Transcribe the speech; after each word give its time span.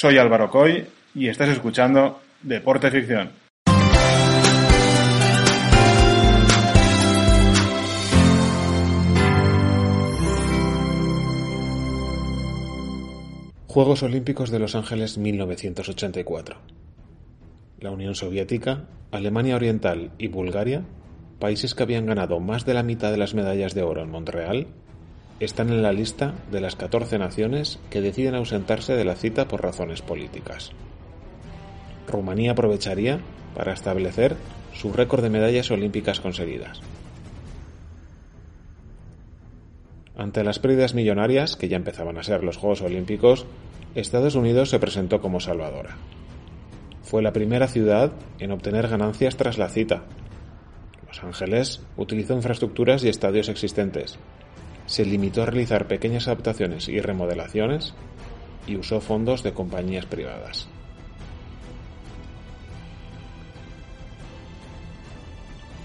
Soy 0.00 0.16
Álvaro 0.16 0.48
Coy 0.48 0.86
y 1.12 1.26
estás 1.26 1.48
escuchando 1.48 2.20
Deporte 2.40 2.88
Ficción. 2.88 3.32
Juegos 13.66 14.04
Olímpicos 14.04 14.52
de 14.52 14.60
Los 14.60 14.76
Ángeles 14.76 15.18
1984. 15.18 16.58
La 17.80 17.90
Unión 17.90 18.14
Soviética, 18.14 18.84
Alemania 19.10 19.56
Oriental 19.56 20.12
y 20.16 20.28
Bulgaria, 20.28 20.84
países 21.40 21.74
que 21.74 21.82
habían 21.82 22.06
ganado 22.06 22.38
más 22.38 22.64
de 22.64 22.74
la 22.74 22.84
mitad 22.84 23.10
de 23.10 23.16
las 23.16 23.34
medallas 23.34 23.74
de 23.74 23.82
oro 23.82 24.02
en 24.02 24.10
Montreal, 24.12 24.68
están 25.40 25.70
en 25.70 25.82
la 25.82 25.92
lista 25.92 26.34
de 26.50 26.60
las 26.60 26.76
14 26.76 27.18
naciones 27.18 27.78
que 27.90 28.00
deciden 28.00 28.34
ausentarse 28.34 28.94
de 28.94 29.04
la 29.04 29.14
cita 29.14 29.46
por 29.46 29.62
razones 29.62 30.02
políticas. 30.02 30.72
Rumanía 32.08 32.52
aprovecharía 32.52 33.20
para 33.54 33.72
establecer 33.72 34.36
su 34.72 34.92
récord 34.92 35.22
de 35.22 35.30
medallas 35.30 35.70
olímpicas 35.70 36.20
conseguidas. 36.20 36.80
Ante 40.16 40.42
las 40.42 40.58
pérdidas 40.58 40.94
millonarias, 40.94 41.54
que 41.54 41.68
ya 41.68 41.76
empezaban 41.76 42.18
a 42.18 42.24
ser 42.24 42.42
los 42.42 42.56
Juegos 42.56 42.82
Olímpicos, 42.82 43.46
Estados 43.94 44.34
Unidos 44.34 44.70
se 44.70 44.80
presentó 44.80 45.20
como 45.20 45.38
salvadora. 45.38 45.96
Fue 47.02 47.22
la 47.22 47.32
primera 47.32 47.68
ciudad 47.68 48.12
en 48.40 48.50
obtener 48.50 48.88
ganancias 48.88 49.36
tras 49.36 49.58
la 49.58 49.68
cita. 49.68 50.02
Los 51.06 51.22
Ángeles 51.22 51.82
utilizó 51.96 52.34
infraestructuras 52.34 53.04
y 53.04 53.08
estadios 53.08 53.48
existentes. 53.48 54.18
Se 54.88 55.04
limitó 55.04 55.42
a 55.42 55.46
realizar 55.46 55.86
pequeñas 55.86 56.28
adaptaciones 56.28 56.88
y 56.88 56.98
remodelaciones 57.00 57.92
y 58.66 58.76
usó 58.76 59.02
fondos 59.02 59.42
de 59.42 59.52
compañías 59.52 60.06
privadas. 60.06 60.66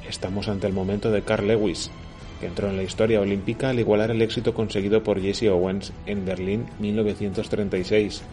Estamos 0.08 0.48
ante 0.48 0.68
el 0.68 0.74
momento 0.74 1.12
de 1.12 1.22
Carl 1.22 1.46
Lewis, 1.46 1.92
que 2.40 2.46
entró 2.46 2.70
en 2.70 2.78
la 2.78 2.84
historia 2.84 3.20
olímpica 3.20 3.72
al 3.72 3.80
igualar 3.80 4.10
el 4.10 4.22
éxito 4.22 4.54
conseguido 4.54 5.04
por 5.04 5.22
Jesse 5.22 5.50
Owens 5.50 5.92
en 6.06 6.24
Berlín 6.24 6.66
1936, 6.80 8.24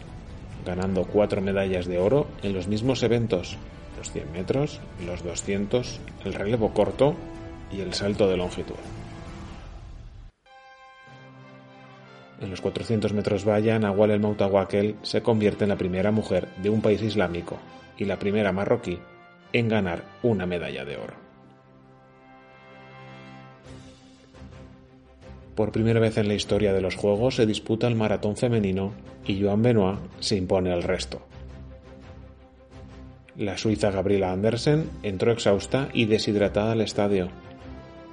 ganando 0.65 1.03
cuatro 1.03 1.41
medallas 1.41 1.87
de 1.87 1.99
oro 1.99 2.29
en 2.45 2.53
los 2.53 2.69
mismos 2.69 3.03
eventos, 3.03 3.57
los 3.99 4.13
100 4.13 4.31
metros, 4.31 4.79
los 5.05 5.25
200, 5.25 5.99
el 6.25 6.35
relevo 6.35 6.73
corto 6.73 7.17
y 7.73 7.81
el 7.81 7.93
salto 7.93 8.29
de 8.29 8.37
longitud. 8.37 8.77
En 12.41 12.51
los 12.51 12.61
400 12.61 13.13
metros 13.13 13.45
valla, 13.45 13.79
Nawal 13.79 14.11
El 14.11 14.21
Moutawakel 14.21 14.97
se 15.03 15.23
convierte 15.23 15.65
en 15.65 15.71
la 15.71 15.77
primera 15.77 16.11
mujer 16.11 16.49
de 16.63 16.71
un 16.71 16.81
país 16.81 17.03
islámico 17.03 17.59
y 17.99 18.07
la 18.07 18.19
primera 18.19 18.51
marroquí 18.53 18.99
en 19.53 19.69
ganar 19.69 20.05
una 20.23 20.47
medalla 20.47 20.85
de 20.85 20.97
oro. 20.97 21.15
Por 25.55 25.73
primera 25.73 26.01
vez 26.01 26.17
en 26.17 26.29
la 26.29 26.35
historia 26.35 26.73
de 26.73 26.81
los 26.81 26.97
Juegos 26.97 27.35
se 27.35 27.45
disputa 27.45 27.87
el 27.87 27.95
maratón 27.95 28.37
femenino 28.37 28.93
y 29.27 29.43
Joan 29.43 29.63
Benoit 29.63 29.99
se 30.21 30.37
impone 30.37 30.73
al 30.73 30.83
resto. 30.83 31.21
La 33.37 33.59
suiza 33.59 33.91
Gabriela 33.91 34.33
Andersen 34.33 34.89
entró 35.03 35.33
exhausta 35.33 35.89
y 35.93 36.07
deshidratada 36.07 36.73
al 36.73 36.81
estadio. 36.81 37.29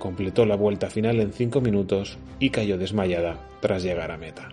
Completó 0.08 0.46
la 0.46 0.56
vuelta 0.56 0.90
final 0.90 1.20
en 1.20 1.34
5 1.34 1.60
minutos 1.60 2.18
y 2.40 2.50
cayó 2.50 2.78
desmayada 2.78 3.36
tras 3.60 3.84
llegar 3.84 4.10
a 4.10 4.18
meta. 4.18 4.48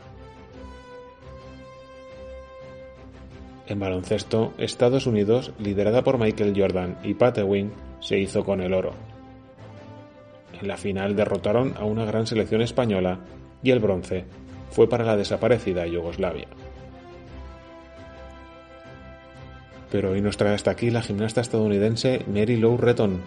En 3.68 3.78
baloncesto, 3.78 4.52
Estados 4.58 5.06
Unidos, 5.06 5.52
liderada 5.60 6.02
por 6.02 6.18
Michael 6.18 6.54
Jordan 6.60 6.98
y 7.04 7.14
Pat 7.14 7.38
Ewing, 7.38 7.70
se 8.00 8.18
hizo 8.18 8.42
con 8.42 8.62
el 8.62 8.74
oro, 8.74 8.94
en 10.60 10.66
la 10.66 10.76
final 10.76 11.14
derrotaron 11.14 11.74
a 11.78 11.84
una 11.84 12.04
gran 12.04 12.26
selección 12.26 12.60
española 12.60 13.20
y 13.62 13.70
el 13.70 13.78
bronce 13.78 14.24
fue 14.72 14.88
para 14.88 15.04
la 15.04 15.16
desaparecida 15.16 15.86
Yugoslavia. 15.86 16.48
Pero 19.92 20.10
hoy 20.10 20.20
nos 20.20 20.36
trae 20.36 20.52
hasta 20.52 20.72
aquí 20.72 20.90
la 20.90 21.00
gimnasta 21.00 21.40
estadounidense 21.40 22.24
Mary 22.26 22.56
Lou 22.56 22.76
Retton, 22.76 23.20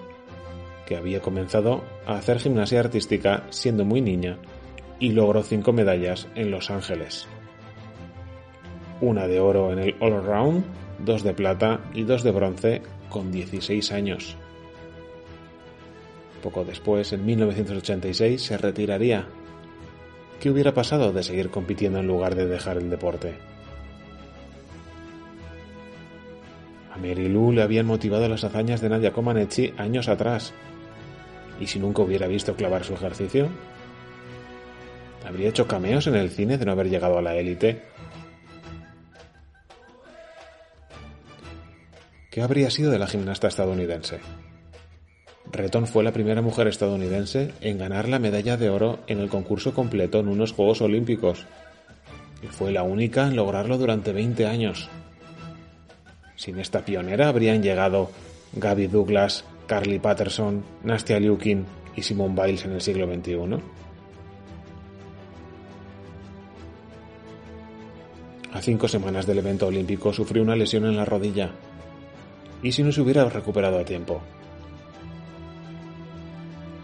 que 0.88 0.96
había 0.96 1.22
comenzado 1.22 1.84
a 2.06 2.16
hacer 2.16 2.40
gimnasia 2.40 2.80
artística 2.80 3.44
siendo 3.50 3.86
muy 3.86 4.02
niña 4.02 4.40
y 5.00 5.12
logró 5.12 5.44
cinco 5.44 5.74
medallas 5.74 6.28
en 6.34 6.50
Los 6.50 6.72
Ángeles. 6.72 7.28
Una 9.02 9.28
de 9.28 9.40
oro 9.40 9.72
en 9.72 9.80
el 9.80 9.96
All 10.00 10.14
Around, 10.14 10.64
dos 11.00 11.24
de 11.24 11.34
plata 11.34 11.82
y 11.94 12.04
dos 12.04 12.24
de 12.24 12.32
bronce 12.32 12.82
con 13.10 13.32
16 13.32 13.92
años. 13.92 14.38
Poco 16.42 16.64
después, 16.64 17.14
en 17.14 17.26
1986, 17.26 18.42
se 18.42 18.58
retiraría. 18.58 19.28
¿Qué 20.40 20.50
hubiera 20.50 20.74
pasado 20.74 21.12
de 21.12 21.24
seguir 21.24 21.50
compitiendo 21.50 22.00
en 22.00 22.08
lugar 22.08 22.36
de 22.36 22.48
dejar 22.48 22.78
el 22.78 22.90
deporte? 22.90 23.36
A 26.94 26.98
Mary 26.98 27.28
Lou 27.28 27.52
le 27.52 27.62
habían 27.62 27.86
motivado 27.86 28.28
las 28.30 28.44
hazañas 28.44 28.82
de 28.82 28.90
Nadia 28.90 29.14
Comaneci 29.14 29.74
años 29.78 30.08
atrás. 30.08 30.54
¿Y 31.60 31.68
si 31.68 31.80
nunca 31.80 32.02
hubiera 32.02 32.28
visto 32.28 32.56
clavar 32.56 32.84
su 32.84 32.94
ejercicio? 32.94 33.50
¿Habría 35.26 35.50
hecho 35.50 35.68
cameos 35.68 36.08
en 36.08 36.16
el 36.16 36.30
cine 36.30 36.58
de 36.58 36.66
no 36.66 36.72
haber 36.72 36.90
llegado 36.90 37.18
a 37.18 37.22
la 37.22 37.36
élite? 37.36 37.82
¿Qué 42.32 42.42
habría 42.42 42.70
sido 42.70 42.92
de 42.92 43.00
la 43.00 43.08
gimnasta 43.08 43.48
estadounidense? 43.48 44.20
Retton 45.52 45.88
fue 45.88 46.04
la 46.04 46.12
primera 46.12 46.42
mujer 46.42 46.68
estadounidense 46.68 47.52
en 47.62 47.78
ganar 47.78 48.08
la 48.08 48.20
medalla 48.20 48.58
de 48.58 48.70
oro 48.70 49.00
en 49.08 49.20
el 49.20 49.30
concurso 49.30 49.74
completo 49.74 50.20
en 50.20 50.28
unos 50.28 50.54
Juegos 50.54 50.82
Olímpicos. 50.82 51.46
Y 52.44 52.48
fue 52.48 52.72
la 52.72 52.84
única 52.84 53.28
en 53.28 53.36
lograrlo 53.36 53.78
durante 53.78 54.14
20 54.14 54.46
años. 54.46 54.90
Sin 56.36 56.60
esta 56.60 56.86
pionera 56.86 57.30
habrían 57.30 57.64
llegado 57.64 58.12
Gabby 58.54 58.88
Douglas, 58.88 59.44
Carly 59.68 60.00
Patterson, 60.00 60.64
Nastia 60.84 61.20
Liukin 61.20 61.66
y 61.96 62.02
Simone 62.02 62.42
Biles 62.42 62.66
en 62.66 62.72
el 62.72 62.82
siglo 62.82 63.06
XXI. 63.06 63.38
A 68.54 68.62
cinco 68.62 68.88
semanas 68.88 69.28
del 69.28 69.40
evento 69.40 69.68
olímpico 69.68 70.14
sufrió 70.14 70.42
una 70.42 70.56
lesión 70.56 70.86
en 70.86 70.96
la 70.96 71.06
rodilla. 71.06 71.52
¿Y 72.64 72.72
si 72.72 72.82
no 72.82 72.92
se 72.92 73.02
hubiera 73.02 73.26
recuperado 73.30 73.78
a 73.78 73.86
tiempo? 73.86 74.22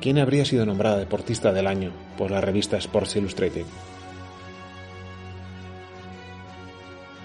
¿quién 0.03 0.19
habría 0.19 0.43
sido 0.43 0.65
nombrada 0.65 0.97
deportista 0.97 1.53
del 1.53 1.65
año 1.65 1.91
por 2.17 2.29
la 2.29 2.41
revista 2.41 2.75
Sports 2.75 3.15
Illustrated? 3.15 3.63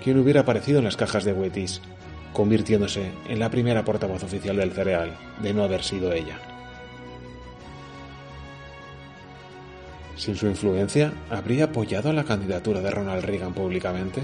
¿Quién 0.04 0.16
hubiera 0.20 0.42
aparecido 0.42 0.78
en 0.78 0.84
las 0.84 0.96
cajas 0.96 1.24
de 1.24 1.32
Wheaties, 1.32 1.82
convirtiéndose 2.38 3.10
en 3.28 3.40
la 3.40 3.50
primera 3.50 3.84
portavoz 3.84 4.22
oficial 4.22 4.58
del 4.58 4.70
cereal 4.70 5.10
de 5.42 5.52
no 5.52 5.64
haber 5.64 5.82
sido 5.82 6.12
ella? 6.12 6.38
Sin 10.14 10.36
su 10.36 10.46
influencia, 10.46 11.12
¿habría 11.30 11.64
apoyado 11.64 12.12
la 12.12 12.22
candidatura 12.22 12.80
de 12.80 12.92
Ronald 12.92 13.24
Reagan 13.24 13.54
públicamente? 13.54 14.20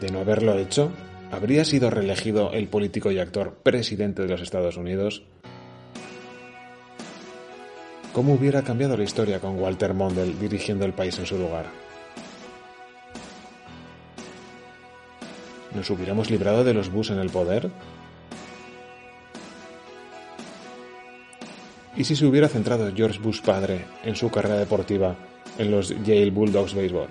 De 0.00 0.08
no 0.08 0.20
haberlo 0.20 0.58
hecho, 0.58 0.90
¿habría 1.30 1.66
sido 1.66 1.90
reelegido 1.90 2.50
el 2.54 2.68
político 2.68 3.10
y 3.10 3.18
actor 3.18 3.58
presidente 3.62 4.22
de 4.22 4.28
los 4.28 4.40
Estados 4.40 4.78
Unidos 4.78 5.22
¿Cómo 8.14 8.32
hubiera 8.32 8.62
cambiado 8.62 8.96
la 8.96 9.04
historia 9.04 9.40
con 9.40 9.60
Walter 9.60 9.92
Mondel 9.92 10.38
dirigiendo 10.38 10.86
el 10.86 10.94
país 10.94 11.18
en 11.18 11.26
su 11.26 11.36
lugar? 11.36 11.85
¿Nos 15.76 15.90
hubiéramos 15.90 16.30
librado 16.30 16.64
de 16.64 16.72
los 16.74 16.90
Bush 16.90 17.12
en 17.12 17.18
el 17.18 17.28
poder? 17.28 17.70
¿Y 21.94 22.04
si 22.04 22.16
se 22.16 22.26
hubiera 22.26 22.48
centrado 22.48 22.90
George 22.94 23.18
Bush 23.18 23.42
padre 23.42 23.84
en 24.02 24.16
su 24.16 24.30
carrera 24.30 24.56
deportiva 24.56 25.14
en 25.58 25.70
los 25.70 25.90
Yale 26.02 26.30
Bulldogs 26.30 26.74
Baseball? 26.74 27.08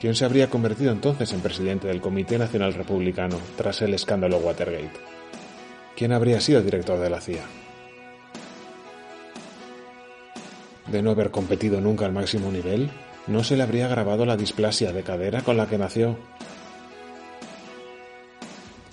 ¿Quién 0.00 0.14
se 0.14 0.24
habría 0.24 0.48
convertido 0.48 0.92
entonces 0.92 1.32
en 1.32 1.40
presidente 1.40 1.88
del 1.88 2.00
Comité 2.00 2.38
Nacional 2.38 2.74
Republicano 2.74 3.36
tras 3.56 3.82
el 3.82 3.94
escándalo 3.94 4.38
Watergate? 4.38 5.14
¿quién 5.96 6.12
habría 6.12 6.40
sido 6.40 6.62
director 6.62 6.98
de 6.98 7.10
la 7.10 7.20
CIA? 7.20 7.44
De 10.86 11.02
no 11.02 11.10
haber 11.10 11.30
competido 11.30 11.80
nunca 11.80 12.04
al 12.04 12.12
máximo 12.12 12.52
nivel, 12.52 12.90
no 13.26 13.42
se 13.42 13.56
le 13.56 13.62
habría 13.62 13.88
grabado 13.88 14.26
la 14.26 14.36
displasia 14.36 14.92
de 14.92 15.02
cadera 15.02 15.42
con 15.42 15.56
la 15.56 15.66
que 15.66 15.78
nació. 15.78 16.18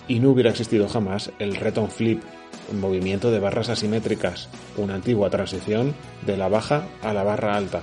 Y 0.08 0.20
no 0.20 0.30
hubiera 0.30 0.50
existido 0.50 0.88
jamás 0.88 1.30
el 1.38 1.56
reton 1.56 1.90
flip, 1.90 2.22
un 2.70 2.80
movimiento 2.80 3.30
de 3.30 3.40
barras 3.40 3.68
asimétricas, 3.68 4.48
una 4.76 4.94
antigua 4.94 5.30
transición 5.30 5.94
de 6.26 6.36
la 6.36 6.48
baja 6.48 6.86
a 7.02 7.12
la 7.12 7.22
barra 7.22 7.56
alta. 7.56 7.82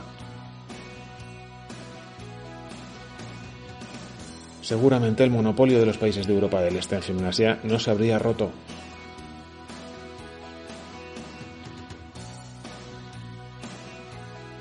Seguramente 4.62 5.24
el 5.24 5.31
monopolio 5.31 5.80
de 5.80 5.86
los 5.86 5.98
países 5.98 6.28
de 6.28 6.34
Europa 6.34 6.62
del 6.62 6.75
Este 6.75 6.96
en 6.96 7.01
gimnasia 7.01 7.60
no 7.63 7.80
se 7.80 7.90
habría 7.90 8.19
roto 8.19 8.51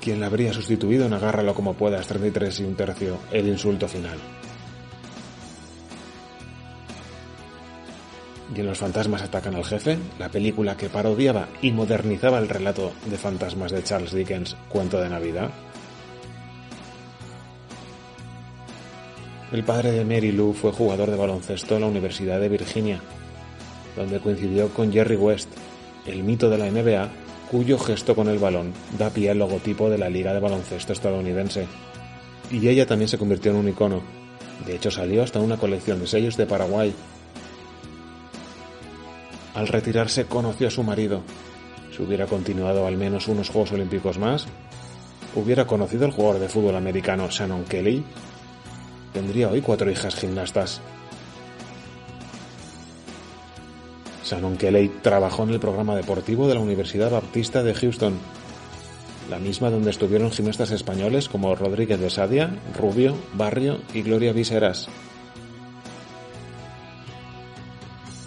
¿Quién 0.09 0.21
la 0.21 0.25
habría 0.25 0.51
sustituido 0.53 1.05
en 1.05 1.13
Agárralo 1.13 1.53
como 1.53 1.75
puedas 1.75 2.07
33 2.07 2.61
y 2.61 2.63
un 2.63 2.75
tercio, 2.75 3.19
el 3.31 3.47
insulto 3.47 3.87
final? 3.87 4.17
y 8.55 8.59
en 8.59 8.65
Los 8.65 8.79
fantasmas 8.79 9.21
atacan 9.21 9.53
al 9.53 9.65
jefe, 9.65 9.99
la 10.17 10.29
película 10.29 10.75
que 10.75 10.89
parodiaba 10.89 11.47
y 11.61 11.71
modernizaba 11.73 12.39
el 12.39 12.49
relato 12.49 12.91
de 13.05 13.19
fantasmas 13.19 13.71
de 13.71 13.83
Charles 13.83 14.11
Dickens, 14.11 14.57
Cuento 14.67 14.99
de 14.99 15.09
Navidad. 15.09 15.51
El 19.51 19.63
padre 19.63 19.91
de 19.91 20.05
Mary 20.05 20.31
Lou 20.31 20.53
fue 20.53 20.71
jugador 20.71 21.11
de 21.11 21.17
baloncesto 21.17 21.75
en 21.75 21.81
la 21.81 21.87
Universidad 21.87 22.39
de 22.39 22.49
Virginia, 22.49 22.99
donde 23.95 24.19
coincidió 24.19 24.69
con 24.69 24.91
Jerry 24.91 25.17
West, 25.17 25.49
el 26.07 26.23
mito 26.23 26.49
de 26.49 26.57
la 26.57 26.71
NBA, 26.71 27.28
cuyo 27.49 27.77
gesto 27.77 28.15
con 28.15 28.27
el 28.27 28.39
balón 28.39 28.73
da 28.97 29.09
pie 29.09 29.31
al 29.31 29.39
logotipo 29.39 29.89
de 29.89 29.97
la 29.97 30.09
Liga 30.09 30.33
de 30.33 30.39
Baloncesto 30.39 30.93
estadounidense. 30.93 31.67
Y 32.51 32.67
ella 32.67 32.85
también 32.85 33.07
se 33.07 33.17
convirtió 33.17 33.51
en 33.51 33.57
un 33.57 33.69
icono. 33.69 34.01
De 34.65 34.75
hecho, 34.75 34.91
salió 34.91 35.23
hasta 35.23 35.39
una 35.39 35.57
colección 35.57 35.99
de 35.99 36.07
sellos 36.07 36.37
de 36.37 36.45
Paraguay 36.45 36.93
al 39.59 39.67
retirarse 39.67 40.25
conoció 40.25 40.69
a 40.69 40.71
su 40.71 40.83
marido. 40.83 41.21
Si 41.95 42.01
hubiera 42.01 42.27
continuado 42.27 42.87
al 42.87 42.95
menos 42.95 43.27
unos 43.27 43.49
Juegos 43.49 43.73
Olímpicos 43.73 44.17
más, 44.17 44.45
hubiera 45.35 45.67
conocido 45.67 46.05
al 46.05 46.11
jugador 46.11 46.39
de 46.39 46.47
fútbol 46.47 46.75
americano 46.75 47.27
Shannon 47.29 47.65
Kelly. 47.65 48.03
Tendría 49.11 49.49
hoy 49.49 49.61
cuatro 49.61 49.91
hijas 49.91 50.15
gimnastas. 50.15 50.81
Shannon 54.29 54.57
Kelly 54.57 54.89
trabajó 55.01 55.43
en 55.43 55.49
el 55.49 55.59
programa 55.59 55.95
deportivo 55.95 56.47
de 56.47 56.53
la 56.53 56.59
Universidad 56.59 57.09
Baptista 57.09 57.63
de 57.63 57.73
Houston, 57.73 58.13
la 59.27 59.39
misma 59.39 59.71
donde 59.71 59.89
estuvieron 59.89 60.31
gimnastas 60.31 60.69
españoles 60.69 61.27
como 61.29 61.55
Rodríguez 61.55 61.99
de 61.99 62.11
Sadia, 62.11 62.51
Rubio, 62.77 63.15
Barrio 63.33 63.79
y 63.91 64.03
Gloria 64.03 64.31
Viseras. 64.31 64.87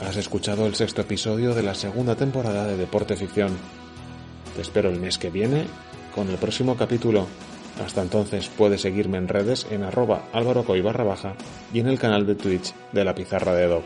Has 0.01 0.17
escuchado 0.17 0.67
el 0.67 0.75
sexto 0.75 1.03
episodio 1.03 1.55
de 1.55 1.63
la 1.63 1.77
segunda 1.77 2.17
temporada 2.17 2.67
de 2.67 2.77
Deporte 2.77 3.15
Ficción. 3.15 3.57
Te 4.57 4.63
espero 4.63 4.91
el 4.91 4.99
mes 4.99 5.19
que 5.19 5.31
viene 5.31 5.67
con 6.17 6.29
el 6.29 6.37
próximo 6.37 6.77
capítulo. 6.77 7.29
Hasta 7.85 8.03
entonces 8.03 8.51
puedes 8.59 8.81
seguirme 8.81 9.19
en 9.19 9.29
redes 9.29 9.69
en 9.71 9.85
arroba 9.85 10.25
álvaro 10.33 10.65
baja 11.05 11.35
y 11.73 11.79
en 11.79 11.87
el 11.87 12.01
canal 12.01 12.27
de 12.27 12.35
Twitch 12.35 12.75
de 12.91 13.05
la 13.05 13.15
pizarra 13.15 13.55
de 13.55 13.67
Doc. 13.69 13.85